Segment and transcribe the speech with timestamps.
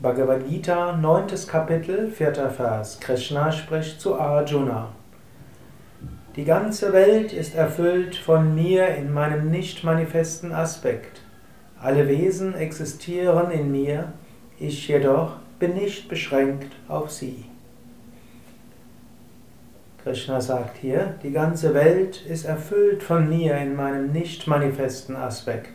[0.00, 1.26] Bhagavad Gita, 9.
[1.48, 2.50] Kapitel, 4.
[2.50, 3.00] Vers.
[3.00, 4.90] Krishna spricht zu Arjuna.
[6.36, 11.22] Die ganze Welt ist erfüllt von mir in meinem nicht manifesten Aspekt.
[11.82, 14.12] Alle Wesen existieren in mir,
[14.60, 17.46] ich jedoch bin nicht beschränkt auf sie.
[20.04, 25.74] Krishna sagt hier, die ganze Welt ist erfüllt von mir in meinem nicht manifesten Aspekt.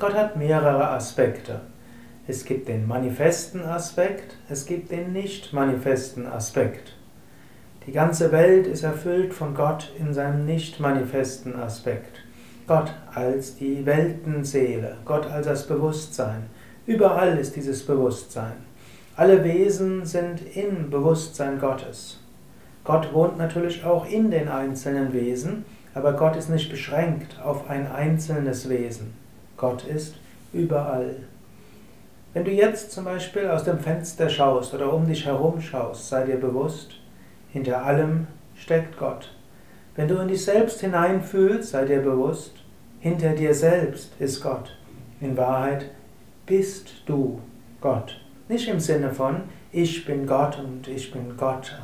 [0.00, 1.60] Gott hat mehrere Aspekte.
[2.26, 6.96] Es gibt den manifesten Aspekt, es gibt den nicht manifesten Aspekt.
[7.86, 12.18] Die ganze Welt ist erfüllt von Gott in seinem nicht manifesten Aspekt.
[12.66, 16.44] Gott als die Weltenseele, Gott als das Bewusstsein.
[16.86, 18.52] Überall ist dieses Bewusstsein.
[19.16, 22.20] Alle Wesen sind im Bewusstsein Gottes.
[22.84, 27.90] Gott wohnt natürlich auch in den einzelnen Wesen, aber Gott ist nicht beschränkt auf ein
[27.90, 29.14] einzelnes Wesen.
[29.56, 30.14] Gott ist
[30.52, 31.16] überall.
[32.32, 36.24] Wenn du jetzt zum Beispiel aus dem Fenster schaust oder um dich herum schaust, sei
[36.26, 36.92] dir bewusst,
[37.52, 39.34] hinter allem steckt Gott.
[39.96, 42.52] Wenn du in dich selbst hineinfühlst, sei dir bewusst,
[43.00, 44.76] hinter dir selbst ist Gott.
[45.20, 45.90] In Wahrheit
[46.46, 47.40] bist du
[47.80, 48.20] Gott.
[48.48, 51.76] Nicht im Sinne von, ich bin Gott und ich bin Gott,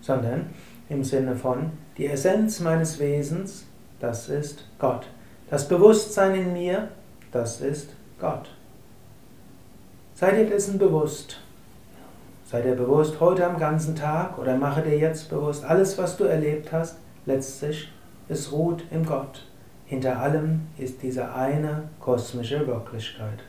[0.00, 0.46] sondern
[0.88, 3.66] im Sinne von, die Essenz meines Wesens,
[4.00, 5.06] das ist Gott.
[5.50, 6.88] Das Bewusstsein in mir,
[7.30, 8.48] das ist Gott.
[10.18, 11.40] Sei dir dessen bewusst.
[12.46, 16.24] Sei dir bewusst heute am ganzen Tag oder mache dir jetzt bewusst, alles, was du
[16.24, 17.92] erlebt hast, letztlich,
[18.26, 19.46] es ruht im Gott.
[19.84, 23.40] Hinter allem ist diese eine kosmische Wirklichkeit.